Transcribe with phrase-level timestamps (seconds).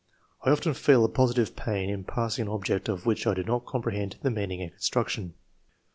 [0.41, 3.65] "I often feel a positive pain in passing an object of which I do not
[3.65, 5.35] compre hend the meaning and construction."